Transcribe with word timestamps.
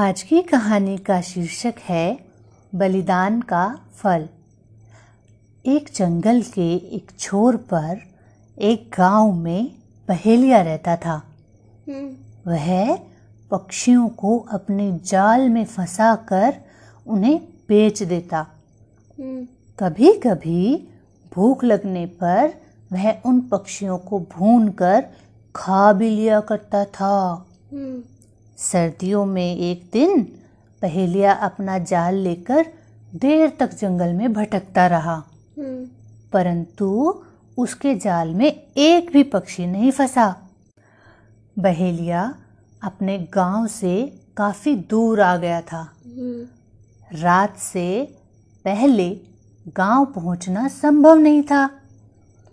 आज 0.00 0.22
की 0.22 0.42
कहानी 0.42 0.98
का 0.98 1.20
शीर्षक 1.20 1.74
है 1.80 2.18
बलिदान 2.74 3.40
का 3.40 3.80
फल। 3.94 4.28
एक 5.66 5.90
जंगल 5.96 6.42
के 6.42 6.74
एक 6.74 7.10
छोर 7.18 7.56
पर 7.56 8.00
एक 8.58 8.90
गाँव 8.98 9.32
में 9.32 9.74
पहेलिया 10.08 10.62
रहता 10.62 10.96
था। 10.96 11.22
हम्म, 11.88 12.16
वह 12.50 12.96
पक्षियों 13.50 14.08
को 14.08 14.38
अपने 14.38 15.00
जाल 15.04 15.48
में 15.48 15.64
फंसाकर 15.64 16.56
उन्हें 17.06 17.40
बेच 17.68 18.02
देता। 18.02 18.46
हम्म, 19.20 19.46
कभी 19.78 20.12
कभी 20.12 20.88
भूख 21.34 21.64
लगने 21.64 22.06
पर 22.06 22.52
वह 22.92 23.20
उन 23.26 23.40
पक्षियों 23.40 23.98
को 23.98 24.20
भूनकर 24.20 25.06
खा 25.56 25.92
भी 25.92 26.10
लिया 26.10 26.40
करता 26.40 26.84
था। 26.84 27.46
हम्म, 27.72 28.02
सर्दियों 28.58 29.24
में 29.26 29.56
एक 29.56 29.88
दिन 29.92 30.22
पहेलिया 30.82 31.32
अपना 31.32 31.78
जाल 31.78 32.14
लेकर 32.14 32.66
देर 33.14 33.52
तक 33.60 33.74
जंगल 33.74 34.12
में 34.12 34.32
भटकता 34.32 34.86
रहा। 34.86 35.14
हम्म, 35.58 35.86
परंतु 36.32 36.88
उसके 37.58 37.94
जाल 37.94 38.34
में 38.34 38.46
एक 38.76 39.10
भी 39.12 39.22
पक्षी 39.22 39.66
नहीं 39.66 39.90
फंसा। 39.90 40.26
बहेलिया 41.58 42.34
अपने 42.82 43.18
गाँव 43.34 43.66
से 43.66 44.22
काफ़ी 44.36 44.74
दूर 44.90 45.20
आ 45.20 45.36
गया 45.36 45.60
था। 45.60 45.80
हम्म, 46.06 46.46
रात 47.10 47.56
से 47.56 48.16
पहले 48.64 49.08
गाँव 49.76 50.04
पहुँचना 50.04 50.68
संभव 50.68 51.18
नहीं 51.18 51.42
था। 51.42 51.62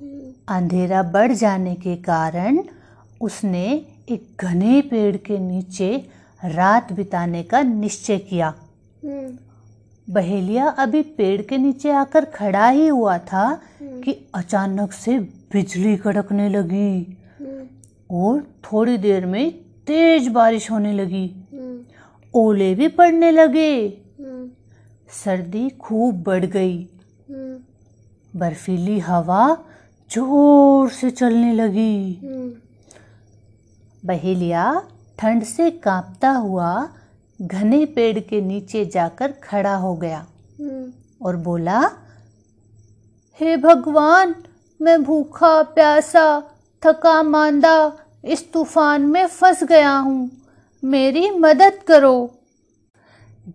हम्म, 0.02 0.32
अंधेरा 0.48 1.04
बढ़ 1.04 1.32
जाने 1.32 1.76
के 1.76 1.96
कारण 1.96 2.60
उसने 3.22 3.66
एक 4.08 4.44
घने 4.44 4.82
पेड़ 4.82 5.16
के 5.18 5.38
नीचे 5.40 5.96
रात 6.42 6.92
बिताने 6.94 7.42
का 7.44 7.62
निश्चय 7.62 8.18
किया। 8.18 8.48
हम्म, 9.04 9.38
बहेलिया 10.08 10.68
अभी 10.80 11.02
पेड़ 11.18 11.42
के 11.42 11.58
नीचे 11.58 11.92
आकर 11.92 12.26
खड़ा 12.26 12.68
ही 12.68 12.88
हुआ 12.88 13.18
था 13.18 13.46
हम्म, 13.82 14.02
कि 14.02 14.16
अचानक 14.36 14.92
से 14.94 15.18
बिजली 15.54 15.96
कड़कने 15.98 16.50
लगी 16.50 17.18
हम्म, 17.40 17.68
और 18.12 18.42
थोड़ी 18.64 18.98
देर 18.98 19.26
में 19.26 19.52
तेज 19.88 20.28
बारिश 20.28 20.70
होने 20.72 20.94
लगी। 20.94 21.26
ओले 22.34 22.74
भी 22.76 22.88
पड़ने 22.88 23.32
लगे। 23.32 23.90
सर्दी 25.16 25.70
खूब 25.70 26.24
बढ़ 26.24 26.46
गई। 26.46 26.78
बर्फीली 28.36 29.00
हवा 29.00 29.46
ज़ोर 30.12 30.90
से 30.90 31.10
चलने 31.12 31.54
लगी। 31.54 32.22
बहेलिया 34.06 34.64
ठंड 35.20 35.44
से 35.44 35.70
कांपता 35.72 36.32
हुआ 36.32 36.90
घने 37.42 37.86
पेड़ 37.86 38.20
के 38.20 38.42
नीचे 38.42 38.86
जाकर 38.86 39.32
खड़ा 39.44 39.76
हो 39.76 39.96
गया 39.96 40.26
हम्म, 40.60 40.92
और 41.22 41.36
बोला 41.36 41.80
हे 43.40 43.58
भगवान 43.58 44.36
मैं 44.80 45.04
भूखा 45.04 45.62
प्यासा 45.64 46.28
थका 46.86 47.22
मांदा 47.24 47.76
इस 48.26 48.52
तूफ़ान 48.54 49.02
में 49.02 49.26
फंस 49.28 49.64
गया 49.64 49.98
हूँ। 49.98 50.30
मेरी 50.84 51.30
मदद 51.32 51.80
करो। 51.88 52.16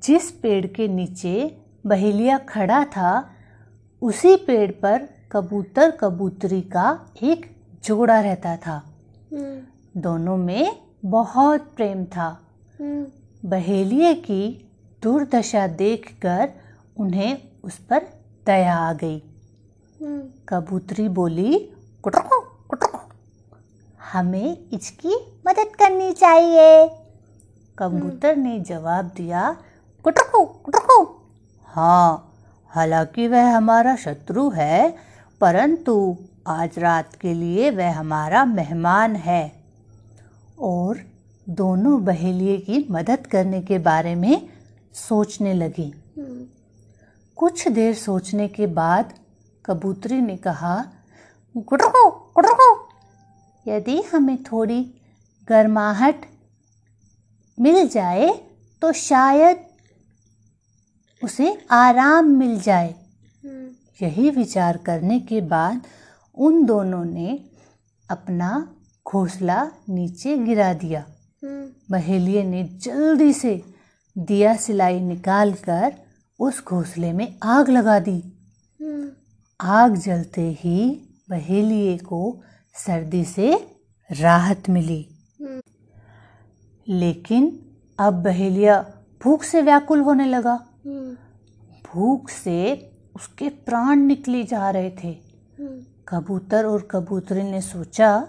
जिस 0.02 0.30
पेड़ 0.30 0.66
के 0.66 0.88
नीचे 0.88 1.34
बहेलिया 1.86 2.38
खड़ा 2.38 2.84
था 2.84 3.10
उसी 4.02 4.36
पेड़ 4.36 4.70
पर 4.82 5.08
कबूतर 5.32 5.90
कबूतरी 5.90 6.60
का 6.60 6.86
एक 7.22 7.46
जोड़ा 7.84 8.20
रहता 8.20 8.56
था। 8.56 8.76
हम्म, 9.32 9.58
दोनों 9.94 10.36
में 10.36 10.76
बहुत 11.04 11.60
प्रेम 11.76 12.04
था। 12.04 12.28
बहेलिए 13.44 14.14
की 14.14 14.70
दुर्दशा 15.02 15.66
देखकर 15.66 16.48
उन्हें 16.96 17.38
उस 17.64 17.78
पर 17.78 18.06
दया 18.46 18.74
आ 18.76 18.92
गई। 18.92 19.18
कबूतरी 20.48 21.08
बोली, 21.08 21.58
कुटको 22.02 22.40
कुटको, 22.68 22.98
हमें 24.12 24.68
इसकी 24.70 25.14
मदद 25.46 25.74
करनी 25.76 26.12
चाहिए। 26.12 26.88
कबूतर 27.78 28.36
ने 28.36 28.58
जवाब 28.60 29.10
दिया, 29.16 29.56
कुटको 30.04 30.44
कुटको 30.44 31.02
हाँ 31.68 32.26
हालाँकि 32.70 33.28
वह 33.28 33.56
हमारा 33.56 33.96
शत्रु 33.96 34.48
है, 34.50 34.90
परंतु 35.40 36.16
आज 36.48 36.78
रात 36.78 37.14
के 37.14 37.34
लिए 37.34 37.70
वह 37.70 37.98
हमारा 37.98 38.44
मेहमान 38.44 39.16
है। 39.16 39.59
और 40.60 40.98
दोनों 41.48 42.04
बहेलिए 42.04 42.58
की 42.58 42.86
मदद 42.90 43.26
करने 43.26 43.60
के 43.62 43.78
बारे 43.78 44.14
में 44.14 44.48
सोचने 44.94 45.54
लगी। 45.54 45.92
कुछ 47.38 47.68
देर 47.68 47.94
सोचने 47.94 48.48
के 48.48 48.66
बाद 48.66 49.12
कबूतरी 49.64 50.20
ने 50.20 50.36
कहा 50.36 50.76
गुटको 51.56 52.10
गुटको 52.10 52.68
यदि 53.66 54.00
हमें 54.02 54.42
थोड़ी 54.42 54.82
गर्माहट 55.48 56.26
मिल 57.58 57.88
जाए 57.88 58.28
तो 58.82 58.92
शायद 58.92 59.64
उसे 61.22 61.66
आराम 61.70 62.28
मिल 62.28 62.60
जाए। 62.60 62.94
यही 64.02 64.30
विचार 64.30 64.76
करने 64.76 65.20
के 65.20 65.40
बाद 65.40 65.80
उन 66.36 66.64
दोनों 66.64 67.04
ने 67.04 67.44
अपना 68.10 68.50
घोंसला 69.06 69.70
नीचे 69.88 70.36
गिरा 70.38 70.72
दिया। 70.74 71.04
हम्म, 71.44 71.68
बहेलिए 71.90 72.42
ने 72.44 72.64
जल्दी 72.64 73.32
से 73.32 73.64
दिया 74.18 74.56
सिलाई 74.56 75.00
निकाल 75.00 75.52
कर 75.52 75.96
उस 76.40 76.64
घोंसले 76.64 77.12
में 77.12 77.38
आग 77.42 77.68
लगा 77.68 77.98
दी। 77.98 78.22
हम्म, 78.82 79.10
आग 79.60 79.96
जलते 79.96 80.58
ही 80.60 80.78
बहेलिए 81.30 81.98
को 81.98 82.42
सर्दी 82.74 83.24
से 83.24 83.68
राहत 84.10 84.70
मिली। 84.70 85.06
हम्म, 85.40 85.60
लेकिन 86.88 87.70
अब 87.98 88.22
बहेलिया 88.22 88.94
भूख 89.22 89.42
से 89.42 89.62
व्याकुल 89.62 90.00
होने 90.00 90.24
लगा। 90.24 90.54
हम्म, 90.86 91.16
भूख 91.86 92.30
से 92.30 92.90
उसके 93.16 93.48
प्राण 93.48 93.96
निकले 93.96 94.44
जा 94.44 94.70
रहे 94.70 94.90
थे। 94.90 95.08
हम्म, 95.58 95.82
कबूतर 96.08 96.66
और 96.66 96.88
कबूतरी 96.90 97.42
ने 97.42 97.60
सोचा 97.60 98.28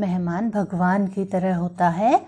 मेहमान 0.00 0.50
भगवान 0.50 1.06
की 1.06 1.24
तरह 1.24 1.56
होता 1.56 1.88
है 1.88 2.26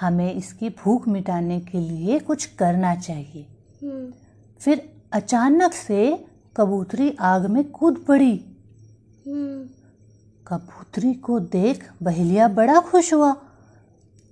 हमें 0.00 0.34
इसकी 0.34 0.68
भूख 0.68 1.08
मिटाने 1.08 1.60
के 1.60 1.80
लिए 1.80 2.18
कुछ 2.18 2.44
करना 2.46 2.94
चाहिए। 2.94 3.46
हम्म, 3.82 4.12
फिर 4.60 4.92
अचानक 5.12 5.72
से 5.72 6.26
कबूतरी 6.56 7.16
आग 7.20 7.46
में 7.46 7.64
कूद 7.70 8.04
पड़ी। 8.08 8.44
हम्म, 9.26 9.68
कबूतरी 10.46 11.14
को 11.14 11.40
देख 11.40 11.90
बहेलिया 12.02 12.48
बड़ा 12.48 12.80
खुश 12.80 13.14
हुआ। 13.14 13.36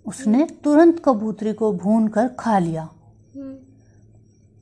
उसने 0.07 0.47
तुरंत 0.65 1.03
कबूतरी 1.05 1.53
को 1.53 1.73
भून 1.73 2.09
कर 2.09 2.29
खा 2.29 2.59
लिया। 2.59 2.89
हम्म, 3.37 3.55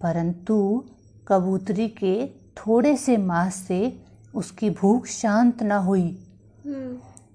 परंतु 0.01 0.85
कबूतरी 1.29 1.89
के 1.89 2.27
थोड़े 2.57 2.97
से 2.97 3.17
मांस 3.17 3.55
से 3.55 4.05
उसकी 4.35 4.71
भूख 4.71 5.07
शांत 5.07 5.63
न 5.63 5.73
हुई। 5.73 6.27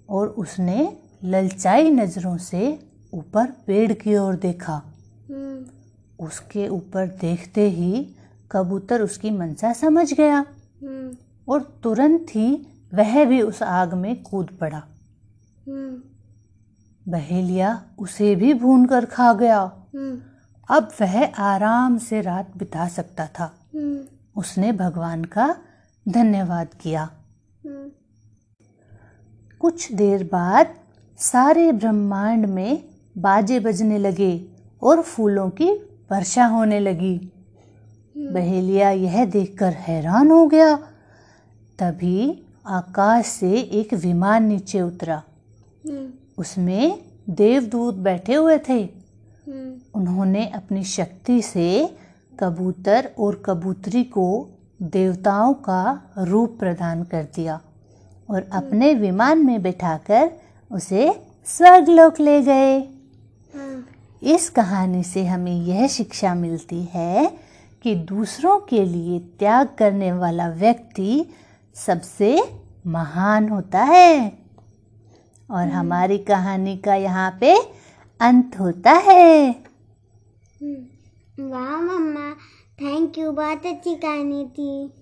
और 0.10 0.28
उसने 0.28 0.98
ललचाई 1.24 1.90
नज़रों 1.92 2.38
से 2.38 2.80
ऊपर 3.14 3.52
पेड़ 3.68 3.94
की 3.94 4.16
ओर 4.16 4.36
देखा। 4.36 4.82
हम्म, 5.30 6.26
उसके 6.26 6.68
ऊपर 6.68 7.08
देखते 7.08 7.70
ही 7.70 8.16
कबूतर 8.52 9.02
उसकी 9.02 9.32
मनसा 9.32 9.74
समझ 9.74 10.14
गया 10.14 10.38
हम्म, 10.84 11.16
और 11.50 11.80
तुरंत 11.84 12.26
ही 12.30 12.68
वह 12.94 13.26
भी 13.26 13.42
उस 13.42 13.64
आग 13.64 13.94
में 13.94 14.24
कूद 14.24 14.50
पड़ा। 14.62 14.84
हम्म, 15.68 17.12
बहेलिया 17.12 17.84
उसे 18.00 18.36
भी 18.36 18.54
भून 18.54 18.86
कर 18.86 19.06
खा 19.06 19.34
गया। 19.34 19.62
अब 20.70 20.90
वह 21.02 21.26
आराम 21.36 21.98
से 21.98 22.22
रात 22.22 22.58
बिता 22.58 22.88
सकता 22.88 23.28
था। 23.28 23.54
उसने 24.38 24.72
भगवान 24.72 25.24
का 25.26 25.56
धन्यवाद 26.08 26.68
किया। 26.82 27.10
कुछ 29.60 29.92
देर 29.92 30.24
बाद 30.24 30.76
सारे 31.18 31.72
ब्रह्मांड 31.72 32.46
में 32.46 32.84
बाजे 33.18 33.60
बजने 33.60 33.98
लगे 33.98 34.46
और 34.84 35.02
फूलों 35.02 35.50
की 35.50 35.72
वर्षा 36.12 36.46
होने 36.46 36.80
लगी। 36.80 37.32
बहेलिया 38.18 38.90
यह 38.90 39.26
देखकर 39.26 39.74
हैरान 39.74 40.32
हो 40.32 40.48
गया। 40.48 40.76
तभी 41.80 42.44
आकाश 42.68 43.26
से 43.26 43.52
एक 43.60 43.94
विमान 43.94 44.44
नीचे 44.44 44.82
उतरा। 44.82 45.24
उसमें 46.38 47.02
देवदूत 47.30 47.96
बैठे 47.96 48.36
हुए 48.36 48.58
थे। 48.58 48.90
उन्होंने 49.96 50.48
अपनी 50.48 50.84
शक्ति 50.84 51.42
से 51.42 51.98
कबूतर 52.40 53.12
और 53.20 53.44
कबूतरी 53.46 54.04
को 54.04 54.50
देवताओं 54.82 55.54
का 55.54 56.02
रूप 56.18 56.60
प्रदान 56.60 57.04
कर 57.04 57.24
दिया। 57.24 57.62
और 58.30 58.50
अपने 58.54 58.94
विमान 58.94 59.46
में 59.46 59.62
बैठाकर 59.62 60.32
उसे 60.72 61.28
स्वर्गलोक 61.46 62.20
ले 62.20 62.42
गए। 62.42 62.80
हम्म, 62.80 63.84
इस 64.28 64.50
कहानी 64.50 65.04
से 65.04 65.26
हमें 65.26 65.62
यह 65.62 65.88
शिक्षा 65.88 66.36
मिलती 66.36 66.84
है 66.84 67.40
कि 67.84 67.96
दूसरों 67.96 68.60
के 68.60 68.86
लिए 68.86 69.20
त्याग 69.20 69.70
करने 69.78 70.12
वाला 70.12 70.50
व्यक्ति 70.50 71.26
सबसे 71.76 72.60
महान 72.88 73.50
होता 73.50 73.84
है। 73.84 74.38
और 75.52 75.68
हमारी 75.68 76.18
कहानी 76.18 76.78
का 76.78 76.96
यहाँ 76.96 77.38
पे 77.42 77.58
अंत 78.20 78.60
होता 78.60 78.92
है। 78.92 79.52
हम्म। 80.62 80.76
वाह 81.52 81.82
मम्मा 81.82 82.32
थैंक 82.82 83.18
यू 83.18 83.32
बहुत 83.32 83.66
अच्छी 83.66 83.96
कहानी 83.96 84.46
थी। 84.46 84.94